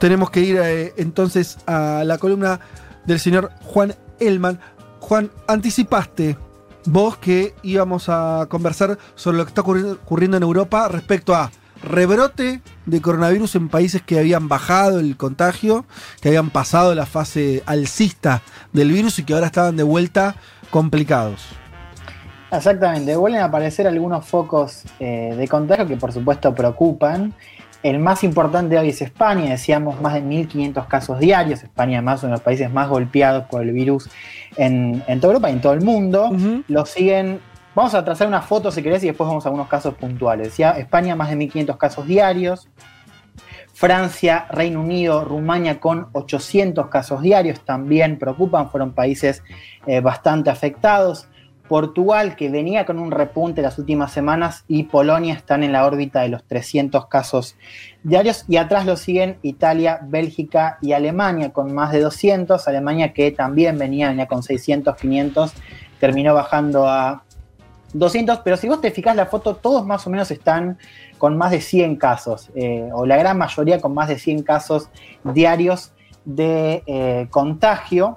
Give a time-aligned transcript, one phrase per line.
[0.00, 2.58] Tenemos que ir eh, entonces a la columna
[3.04, 4.58] del señor Juan Elman.
[4.98, 6.36] Juan, anticipaste
[6.86, 11.50] vos que íbamos a conversar sobre lo que está ocurriendo en Europa respecto a
[11.82, 15.84] rebrote de coronavirus en países que habían bajado el contagio,
[16.20, 20.34] que habían pasado la fase alcista del virus y que ahora estaban de vuelta
[20.70, 21.46] complicados.
[22.50, 27.34] Exactamente, vuelven a aparecer algunos focos eh, de contagio que por supuesto preocupan
[27.82, 31.62] el más importante hoy es España, decíamos más de 1.500 casos diarios.
[31.62, 34.10] España, además, uno de los países más golpeados por el virus
[34.56, 36.30] en, toda Europa y en todo el mundo.
[36.68, 37.40] Lo siguen.
[37.74, 40.48] Vamos a trazar una foto si querés y después vamos a algunos casos puntuales.
[40.48, 42.68] Decía España, más de 1.500 casos diarios.
[43.72, 49.42] Francia, Reino Unido, Rumania con 800 casos diarios también preocupan, fueron países
[49.86, 51.28] eh, bastante afectados.
[51.70, 56.20] Portugal, que venía con un repunte las últimas semanas, y Polonia están en la órbita
[56.20, 57.54] de los 300 casos
[58.02, 58.44] diarios.
[58.48, 62.66] Y atrás lo siguen Italia, Bélgica y Alemania con más de 200.
[62.66, 65.52] Alemania que también venía, venía con 600, 500,
[66.00, 67.22] terminó bajando a
[67.92, 68.40] 200.
[68.40, 70.76] Pero si vos te fijás la foto, todos más o menos están
[71.18, 74.88] con más de 100 casos, eh, o la gran mayoría con más de 100 casos
[75.22, 75.92] diarios
[76.24, 78.16] de eh, contagio.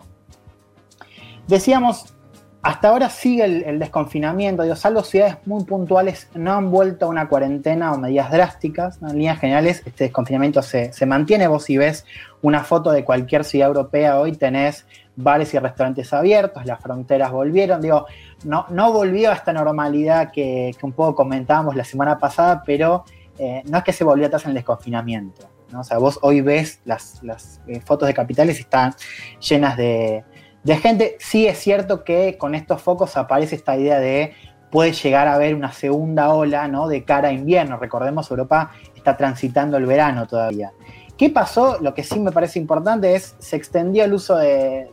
[1.47, 2.15] Decíamos,
[2.63, 7.27] hasta ahora sigue el, desconfinamiento, digo, salvo ciudades muy puntuales, no han vuelto a una
[7.27, 9.01] cuarentena o medidas drásticas.
[9.01, 11.47] En líneas generales, este desconfinamiento se, mantiene.
[11.47, 12.05] Vos si ves
[12.41, 14.85] una foto de cualquier ciudad europea hoy, tenés
[15.17, 17.81] bares y restaurantes abiertos, las fronteras volvieron.
[17.81, 18.05] Digo,
[18.45, 23.03] no, no volvió a esta normalidad que, un poco comentábamos la semana pasada, pero
[23.39, 25.49] eh, no es que se volvió atrás en el desconfinamiento.
[25.75, 27.19] O sea, vos hoy ves las,
[27.67, 28.95] eh, fotos de capitales y están
[29.41, 30.23] llenas de,
[30.63, 31.17] de gente.
[31.19, 34.33] Sí es cierto que con estos focos aparece esta idea de
[34.71, 36.87] puede llegar a haber una segunda ola ¿no?
[36.87, 37.77] de cara a invierno.
[37.77, 40.71] Recordemos, Europa está transitando el verano todavía.
[41.15, 41.77] ¿Qué pasó?
[41.79, 44.89] Lo que sí me parece importante es se extendió el uso de,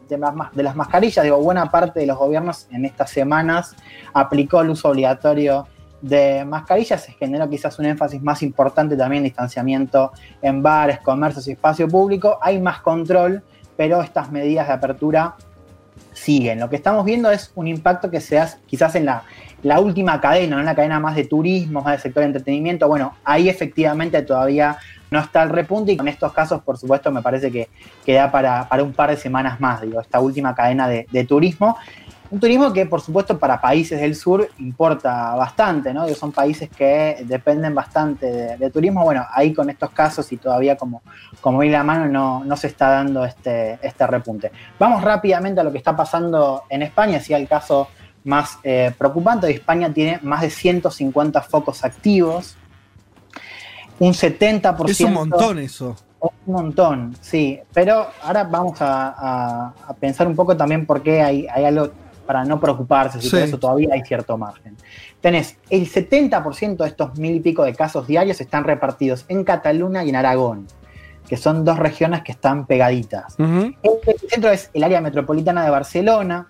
[0.54, 1.24] las mascarillas.
[1.24, 3.74] Digo, buena parte de los gobiernos en estas semanas
[4.12, 5.66] aplicó el uso obligatorio
[6.02, 7.02] de mascarillas.
[7.02, 11.88] Se generó quizás un énfasis más importante también en distanciamiento en bares, comercios y espacio
[11.88, 12.38] público.
[12.42, 13.42] Hay más control,
[13.78, 15.36] pero estas medidas de apertura
[16.20, 16.60] siguen.
[16.60, 19.24] Lo que estamos viendo es un impacto que se hace quizás en la,
[19.62, 22.88] última cadena, en la cadena más de turismo, más del sector de entretenimiento.
[22.88, 24.78] Bueno, ahí efectivamente todavía
[25.10, 27.68] no está el repunte y con estos casos, por supuesto, me parece que,
[28.04, 31.76] queda para, un par de semanas más, digo, esta última cadena de, turismo.
[32.30, 36.06] Un turismo que, por supuesto, para países del sur importa bastante, ¿no?
[36.10, 39.02] son países que dependen bastante de, turismo.
[39.02, 41.02] Bueno, ahí con estos casos y todavía como,
[41.40, 44.52] como la mano no, no se está dando este, este repunte.
[44.78, 47.88] Vamos rápidamente a lo que está pasando en España, si el caso
[48.24, 49.50] más eh, preocupante.
[49.50, 52.56] España tiene más de 150 focos activos.
[53.98, 54.88] Un 70%.
[54.88, 55.96] Es un montón eso.
[56.20, 57.58] Un montón, sí.
[57.72, 61.90] Pero ahora vamos a, pensar un poco también por qué hay, hay algo
[62.30, 64.76] para no preocuparse, si por eso todavía hay cierto margen.
[65.20, 70.04] Tenés el 70% de estos mil y pico de casos diarios están repartidos en Cataluña
[70.04, 70.68] y en Aragón,
[71.26, 73.34] que son dos regiones que están pegaditas.
[73.36, 73.74] El
[74.28, 76.46] centro es el área metropolitana de Barcelona.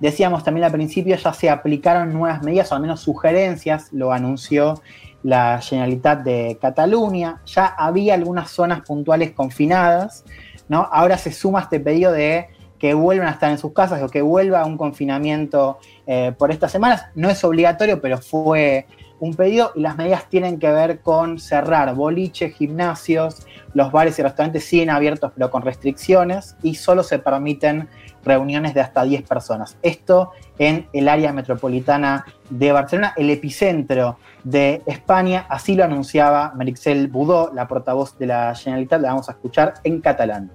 [0.00, 4.80] Decíamos también al principio, ya se aplicaron nuevas medidas, o al menos sugerencias, lo anunció
[5.22, 7.42] la Generalitat de Cataluña.
[7.46, 10.24] Ya había algunas zonas puntuales confinadas,
[10.68, 10.88] ¿no?
[10.92, 12.48] Ahora se suma este pedido de
[12.78, 16.52] que vuelvan a estar en sus casas o que vuelva a un confinamiento eh, por
[16.52, 17.06] estas semanas.
[17.14, 18.86] No es obligatorio, pero fue
[19.20, 24.22] un pedido y las medidas tienen que ver con cerrar boliches, gimnasios, los bares y
[24.22, 27.88] restaurantes siguen abiertos pero con restricciones y solo se permiten
[28.24, 29.76] reuniones de hasta 10 personas.
[29.82, 37.08] Esto en el área metropolitana de Barcelona, el epicentro de España, así lo anunciaba Merixel
[37.08, 40.50] Budó, la portavoz de la Generalitat, la vamos a escuchar en catalán.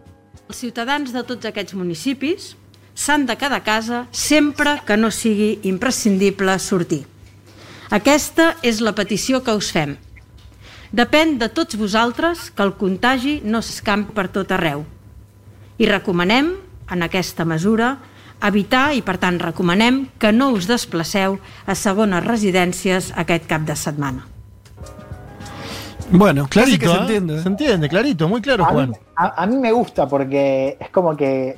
[0.49, 1.23] Ciutadans de
[1.73, 2.57] municipis
[2.93, 7.12] s'han de quedar a casa sempre que no sigui imprescindible sortir.
[7.93, 9.95] Aquesta és la petició que us fem.
[10.93, 14.83] Depèn de tots vosaltres que el contagi no s'escampi per tot arreu.
[15.81, 16.51] I recomanem,
[16.93, 17.95] en aquesta mesura,
[18.45, 23.75] evitar i, per tant, recomanem que no us desplaceu a segones residències aquest cap de
[23.77, 24.27] setmana.
[26.11, 27.01] Bueno, Clarito, que se ¿eh?
[27.01, 27.41] entiende.
[27.41, 28.93] Se entiende, clarito, muy claro, A mí, Juan.
[29.15, 31.57] a- a mí me gusta porque es como que.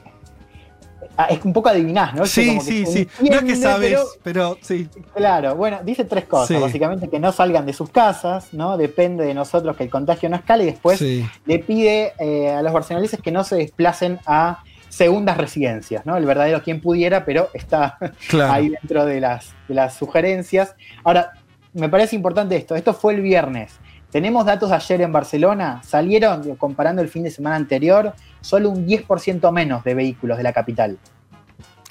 [1.17, 2.25] Ah, Es un poco adivinás, ¿no?
[2.25, 3.07] Sí, Como sí, sí.
[3.21, 4.87] No es que sabes, pero- pero, sí.
[5.15, 6.47] Claro, bueno, dice tres cosas.
[6.49, 6.55] Sí.
[6.61, 8.77] Básicamente que no salgan de sus casas, ¿no?
[8.77, 11.25] Depende de nosotros que el contagio no escale y después sí.
[11.45, 16.15] le pide eh, a los barceloneses que no se desplacen a segundas residencias, ¿no?
[16.15, 17.97] El verdadero quien pudiera, pero está
[18.29, 18.53] Claro.
[18.53, 20.75] ahí dentro de las, de las sugerencias.
[21.03, 21.31] Ahora,
[21.73, 22.75] me parece importante esto.
[22.75, 23.73] Esto fue el viernes.
[24.15, 25.81] Tenemos datos de ayer en Barcelona.
[25.83, 30.53] Salieron, comparando el fin de semana anterior, solo un 10% menos de vehículos de la
[30.53, 30.97] capital.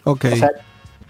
[0.05, 0.25] Ok.
[0.33, 0.49] O sea,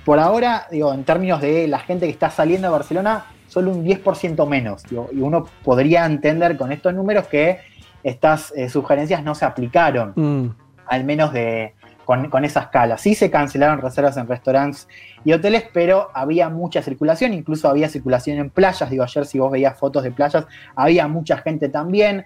[0.05, 3.85] por ahora, digo, en términos de la gente que está saliendo de Barcelona, solo un
[3.85, 4.83] 10% menos.
[4.91, 7.61] digo, y uno podría entender con estos números que
[8.03, 10.49] estas eh, sugerencias no se aplicaron, Mm.
[10.89, 12.99] al menos de, con, con esa escala.
[12.99, 14.89] Sí se cancelaron reservas en restaurantes
[15.25, 18.89] y hoteles, pero había mucha circulación, incluso había circulación en playas.
[18.91, 20.47] Digo, ayer si vos veías fotos de playas,
[20.77, 22.25] había mucha gente también.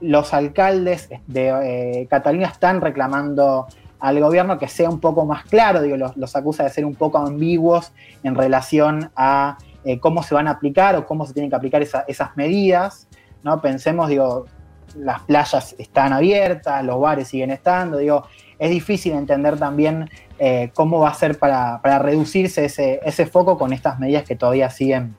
[0.00, 1.48] Los alcaldes de
[2.02, 3.66] eh, Cataluña están reclamando
[4.00, 6.94] al gobierno que sea un poco más claro, digo, los, los acusa de ser un
[6.94, 7.92] poco ambiguos
[8.22, 11.82] en relación a eh, cómo se van a aplicar o cómo se tienen que aplicar
[11.82, 13.08] esa- esas medidas,
[13.42, 13.60] ¿no?
[13.60, 14.46] Pensemos, digo,
[14.96, 18.24] las playas están abiertas, los bares siguen estando, digo,
[18.60, 20.08] es difícil entender también
[20.38, 24.36] eh, cómo va a ser para, para reducirse ese, ese foco con estas medidas que
[24.36, 25.16] todavía siguen,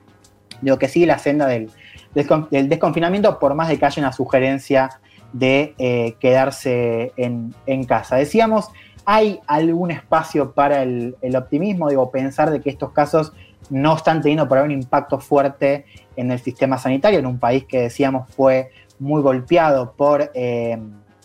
[0.61, 1.71] digo, que sigue la senda del,
[2.13, 4.91] del desconfinamiento, por más de que haya una sugerencia
[5.33, 8.15] de eh, quedarse en, en casa.
[8.15, 8.69] Decíamos,
[9.05, 11.89] ¿hay algún espacio para el, el optimismo?
[11.89, 13.33] Digo, pensar de que estos casos
[13.71, 15.85] no están teniendo por ahora un impacto fuerte
[16.15, 20.77] en el sistema sanitario, en un país que decíamos fue muy golpeado por eh,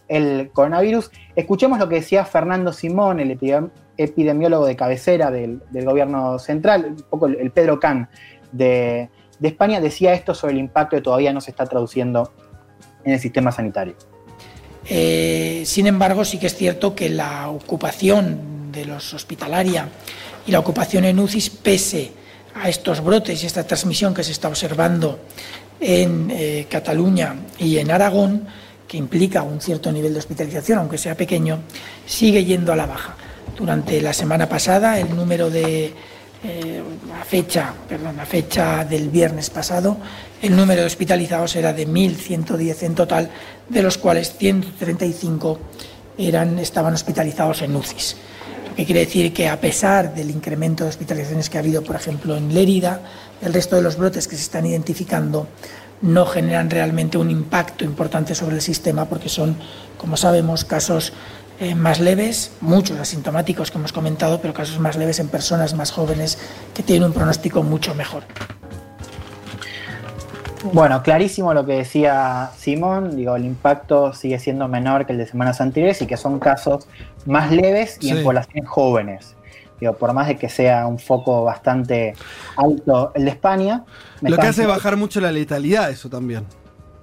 [0.09, 1.11] el coronavirus.
[1.35, 7.03] Escuchemos lo que decía Fernando Simón, el epidem- epidemiólogo de cabecera del, gobierno central, un
[7.11, 8.09] poco el, Pedro Can
[8.53, 12.33] de, de España, decía esto sobre el impacto que todavía no se está traduciendo
[13.05, 13.95] en el sistema sanitario.
[14.89, 19.89] Eh, sin embargo, sí que es cierto que la ocupación de los hospitalaria
[20.47, 22.13] y la ocupación en UCIs, pese
[22.55, 25.19] a estos brotes y esta transmisión que se está observando
[25.81, 28.47] en eh, Cataluña y en Aragón,
[28.87, 31.61] que implica un cierto nivel de hospitalización, aunque sea pequeño,
[32.07, 33.17] sigue yendo a la baja.
[33.57, 35.93] Durante la semana pasada, el número de
[36.45, 36.83] eh,
[37.19, 39.97] a fecha, perdón, a fecha del viernes pasado,
[40.41, 43.31] el número de hospitalizados era de 1.110 en total,
[43.69, 45.59] de los cuales 135
[46.19, 48.17] eran, estaban hospitalizados en UCIs.
[48.69, 51.97] Lo que quiere decir que a pesar del incremento de hospitalizaciones que ha habido, por
[51.97, 53.01] ejemplo, en Lérida,
[53.41, 55.49] el resto de los brotes que se están identificando
[56.03, 59.57] no generan realmente un impacto importante sobre el sistema porque son,
[59.99, 61.13] como sabemos, casos
[61.59, 65.91] eh, más leves, muchos asintomáticos que hemos comentado, pero casos más leves en personas más
[65.91, 66.39] jóvenes
[66.75, 68.25] que tienen un pronóstico mucho mejor.
[70.73, 75.27] Bueno, clarísimo lo que decía Simón, digo, el impacto sigue siendo menor que el de
[75.27, 76.89] semanas anteriores y que son casos
[77.25, 78.11] más leves y Sí.
[78.11, 79.37] en poblaciones jóvenes.
[79.81, 82.15] Digo, por más de que sea un foco bastante
[82.57, 83.85] alto el de España.
[84.23, 86.45] Lo que hace bajar mucho la letalidad, eso también.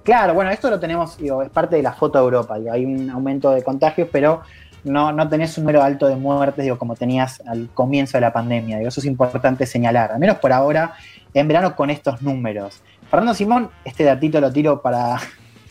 [0.02, 2.84] Claro, bueno, esto lo tenemos, digo, es parte de la foto de Europa, digo, hay
[2.84, 4.42] un aumento de contagios, pero
[4.84, 8.32] no, no tenés un número alto de muertes, digo, como tenías al comienzo de la
[8.32, 10.92] pandemia, digo, eso es importante señalar, al menos por ahora,
[11.32, 12.82] en verano con estos números.
[13.10, 15.18] Fernando Simón, este datito lo tiro para,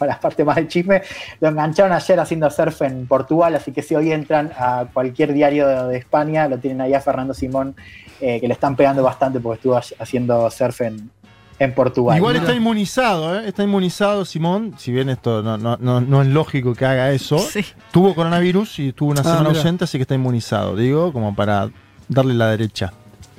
[0.04, 1.02] para la parte más del chisme,
[1.40, 5.68] lo engancharon ayer haciendo surf en Portugal, así que si hoy entran a cualquier diario
[5.68, 7.76] de, de España, lo tienen ahí a Fernando Simón,
[8.22, 11.10] eh, que le están pegando bastante porque estuvo haciendo surf en,
[11.60, 12.18] en Portugal.
[12.18, 13.48] Igual está inmunizado, ¿eh?
[13.48, 17.38] Está inmunizado Simón, si bien esto no, no, no, no es lógico que haga eso.
[17.40, 17.66] Sí.
[17.92, 19.60] Tuvo coronavirus y tuvo una Ah, semana mira.
[19.60, 21.69] ausente, así que está inmunizado, digo, como para
[22.10, 22.92] darle la derecha.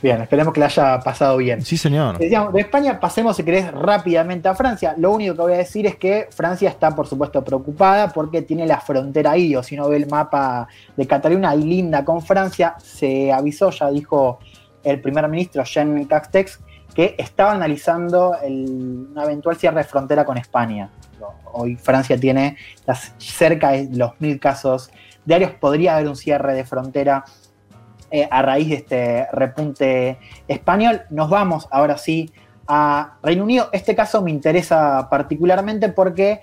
[0.05, 1.63] Bien, esperemos que le haya pasado bien.
[1.63, 2.19] Sí, señor.
[2.19, 4.95] Decíamos, de España pasemos, si querés, rápidamente a Francia.
[4.99, 8.67] Lo único que voy a decir es que Francia está, por supuesto, preocupada porque tiene
[8.67, 12.75] la frontera ahí, o si no ve el mapa de Cataluña, ahí linda con Francia.
[12.77, 14.41] Se avisó, ya dijo
[14.83, 16.61] el primer ministro Jean Castex,
[16.95, 20.91] que estaba analizando el- un eventual cierre de frontera con España.
[21.55, 24.91] Hoy Francia tiene las- cerca de los mil casos
[25.25, 25.53] diarios.
[25.53, 27.25] Podría haber un cierre de frontera
[28.11, 30.19] eh, a raíz de este repunte
[30.49, 31.03] español.
[31.11, 32.31] Nos vamos ahora sí
[32.67, 33.69] a Reino Unido.
[33.73, 36.41] Este caso me interesa particularmente porque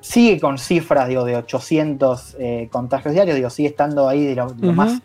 [0.00, 4.46] sigue con cifras digo, de 800 eh, contagios diarios, digo, sigue estando ahí de lo,
[4.48, 4.76] de lo Ujú.
[4.76, 5.00] más...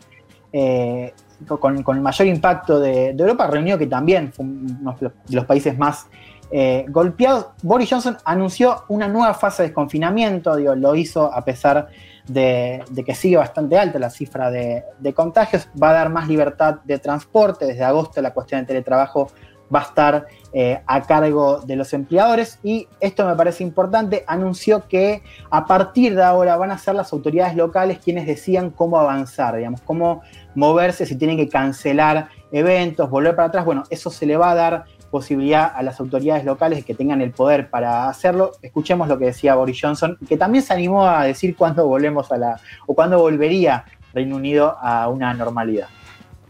[0.54, 1.14] eh,
[1.48, 5.12] con, con el mayor impacto de, de Europa, Reino Unido que también fue uno de
[5.36, 6.08] los países más
[6.52, 7.48] eh, golpeados.
[7.62, 11.88] Boris Johnson anunció una nueva fase de desconfinamiento, digo, lo hizo a pesar
[12.28, 16.28] de, de que sigue bastante alta la cifra de, de contagios, va a dar más
[16.28, 19.30] libertad de transporte, desde agosto la cuestión del teletrabajo
[19.74, 24.88] va a estar eh, a cargo de los empleadores y esto me parece importante, anunció
[24.88, 29.58] que a partir de ahora van a ser las autoridades locales quienes decían cómo avanzar,
[29.58, 30.22] digamos, cómo
[30.56, 34.56] moverse, si tienen que cancelar eventos, volver para atrás, bueno, eso se le va a
[34.56, 38.52] dar posibilidad a las autoridades locales que tengan el poder para hacerlo.
[38.62, 42.38] Escuchemos lo que decía Boris Johnson, que también se animó a decir cuándo volvemos a
[42.38, 45.88] la, o cuándo volvería Reino Unido a una normalidad.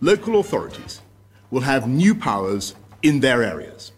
[0.02, 1.02] Local authorities
[1.52, 3.94] will have new powers in their areas.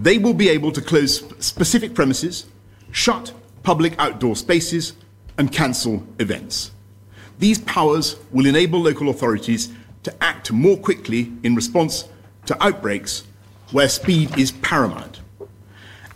[0.00, 2.46] They will be able to close specific premises,
[2.92, 3.32] shut
[3.62, 4.94] public outdoor spaces,
[5.36, 6.70] and cancel events.
[7.38, 9.72] These powers will enable local authorities
[10.04, 12.08] to act more quickly in response
[12.46, 13.24] to outbreaks
[13.74, 15.20] where speed is paramount.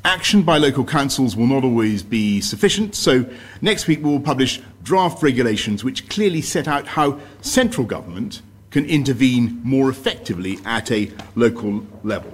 [0.05, 3.29] Action by local councils will not always be sufficient, so
[3.61, 8.85] next week we will publish draft regulations which clearly set out how central government can
[8.85, 12.33] intervene more effectively at a local level.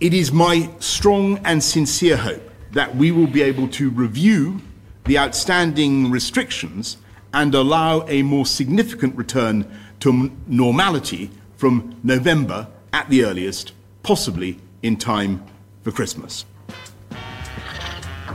[0.00, 4.62] It is my strong and sincere hope that we will be able to review
[5.04, 6.96] the outstanding restrictions
[7.34, 13.72] and allow a more significant return to normality from November at the earliest,
[14.02, 15.38] possibly in time
[15.82, 16.46] for Christmas.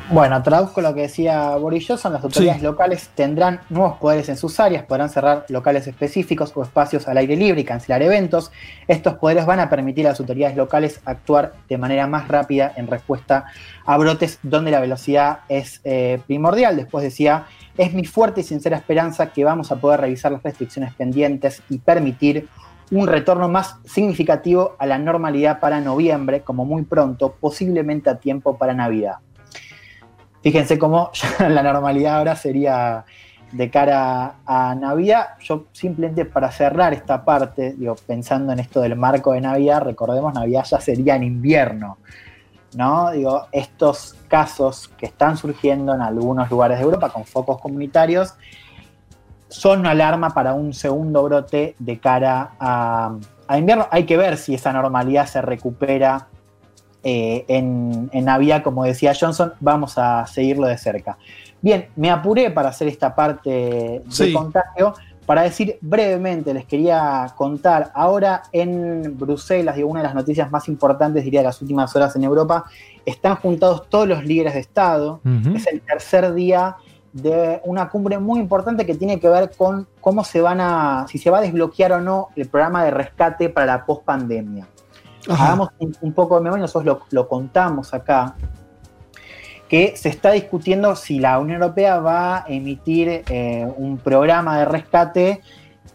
[0.09, 2.65] Bueno, traduzco lo que decía Boris Johnson, las autoridades Sí.
[2.65, 7.35] locales tendrán nuevos poderes en sus áreas, podrán cerrar locales específicos o espacios al aire
[7.35, 8.49] libre y cancelar eventos.
[8.87, 12.87] Estos poderes van a permitir a las autoridades locales actuar de manera más rápida en
[12.87, 13.47] respuesta
[13.85, 16.77] a brotes donde la velocidad es eh, primordial.
[16.77, 17.45] Después decía,
[17.77, 21.79] es mi fuerte y sincera esperanza que vamos a poder revisar las restricciones pendientes y
[21.79, 22.47] permitir
[22.91, 28.57] un retorno más significativo a la normalidad para noviembre, como muy pronto, posiblemente a tiempo
[28.57, 29.15] para Navidad.
[30.41, 33.05] Fíjense cómo la normalidad ahora sería
[33.51, 35.29] de cara a Navidad.
[35.41, 40.33] Yo simplemente para cerrar esta parte, digo, pensando en esto del marco de Navidad, recordemos
[40.33, 41.97] Navidad ya sería en invierno.
[42.75, 43.11] ¿no?
[43.11, 48.33] Digo, estos casos que están surgiendo en algunos lugares de Europa con focos comunitarios
[49.49, 53.15] son una alarma para un segundo brote de cara a,
[53.47, 53.87] a invierno.
[53.91, 56.27] Hay que ver si esa normalidad se recupera
[57.03, 61.17] eh, en, en Navidad, como decía Johnson, vamos a seguirlo de cerca.
[61.61, 64.33] Bien, me apuré para hacer esta parte de Sí.
[64.33, 64.93] contagio.
[65.25, 70.69] Para decir brevemente, les quería contar, ahora en Bruselas, digo, una de las noticias más
[70.69, 72.63] importantes, diría, de las últimas horas en Europa,
[73.05, 75.19] están juntados todos los líderes de Estado.
[75.53, 76.77] Es el tercer día
[77.13, 81.17] de una cumbre muy importante que tiene que ver con cómo se van a, si
[81.17, 84.67] se va a desbloquear o no el programa de rescate para la pospandemia.
[85.29, 88.35] Hagamos un, un poco de memoria, nosotros lo, lo contamos acá,
[89.67, 94.65] que se está discutiendo si la Unión Europea va a emitir eh, un programa de
[94.65, 95.41] rescate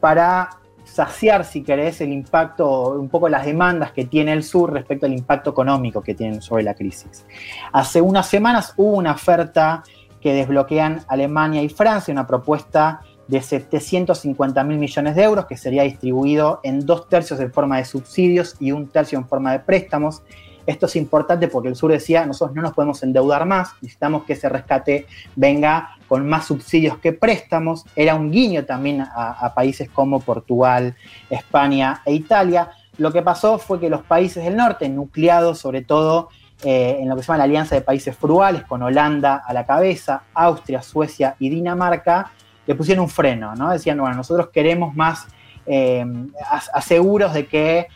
[0.01, 0.51] para
[0.85, 5.13] saciar, si querés, el impacto, un poco las demandas que tiene el sur respecto al
[5.15, 7.25] impacto económico que tienen sobre la crisis.
[7.73, 9.83] Hace unas semanas hubo una oferta
[10.23, 15.83] que desbloquean Alemania y Francia, una propuesta de 750 mil millones de euros que sería
[15.83, 20.23] distribuido en dos tercios en forma de subsidios y un tercio en forma de préstamos.
[20.65, 24.35] Esto es importante porque el sur decía, nosotros no nos podemos endeudar más, necesitamos que
[24.35, 27.85] ese rescate venga con más subsidios que préstamos.
[27.97, 30.95] Era un guiño también a, a países como Portugal,
[31.31, 32.71] España e Italia.
[32.99, 36.29] Lo que pasó fue que los países del norte, nucleados sobre todo
[36.63, 39.65] eh, en lo que se llama la Alianza de Países Frugales, con Holanda a la
[39.67, 42.31] cabeza, Austria, Suecia y Dinamarca,
[42.67, 43.71] le pusieron un freno, ¿no?
[43.71, 45.27] Decían, bueno, nosotros queremos más
[45.67, 46.05] eh,
[46.51, 47.89] as- aseguros de que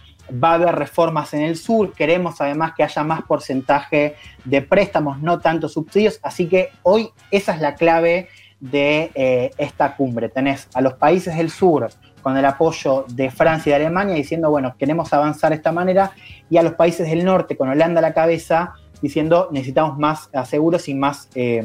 [0.42, 5.23] va a haber reformas en el sur, queremos además que haya más porcentaje de préstamos,
[5.23, 10.28] no tanto subsidios, así que hoy esa es la clave de eh, esta cumbre.
[10.28, 11.88] Tenés a los países del sur
[12.26, 16.11] con el apoyo de Francia y de Alemania diciendo, bueno, queremos avanzar de esta manera,
[16.50, 20.88] y a los países del norte con Holanda a la cabeza diciendo, necesitamos más aseguros
[20.88, 21.64] y más eh,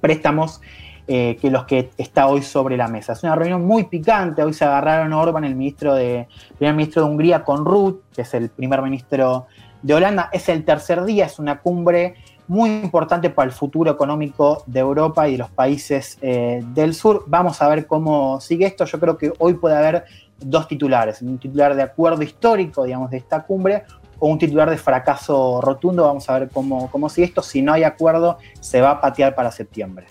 [0.00, 0.62] préstamos
[1.06, 3.12] eh, que los que está hoy sobre la mesa.
[3.12, 4.42] Es una reunión muy picante.
[4.42, 8.32] Hoy se agarraron Orban, el ministro de, primer ministro de Hungría, con Ruth, que es
[8.32, 9.48] el primer ministro
[9.82, 10.30] de Holanda.
[10.32, 12.14] Es el tercer día, es una cumbre
[12.48, 17.24] muy importante para el futuro económico de Europa y de los países eh, del sur.
[17.26, 18.84] Vamos a ver cómo sigue esto.
[18.86, 20.04] Yo creo que hoy puede haber
[20.40, 23.84] dos titulares, un titular de acuerdo histórico, digamos, de esta cumbre,
[24.18, 26.04] o un titular de fracaso rotundo.
[26.04, 27.42] Vamos a ver cómo, cómo sigue esto.
[27.42, 30.06] Si no hay acuerdo, se va a patear para septiembre.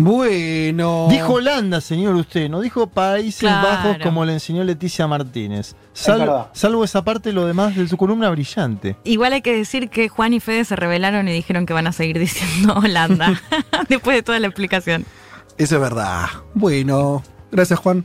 [0.00, 1.08] Bueno.
[1.10, 3.68] Dijo Holanda, señor, usted, no dijo Países Claro.
[3.68, 5.74] Bajos como le enseñó Leticia Martínez.
[5.92, 8.96] Salvo esa parte, lo demás de su columna brillante.
[9.04, 11.92] Igual hay que decir que Juan y Fede se rebelaron y dijeron que van a
[11.92, 13.40] seguir diciendo Holanda
[13.88, 15.04] después de toda la explicación.
[15.58, 16.26] Eso es verdad.
[16.54, 18.04] Bueno, gracias Juan.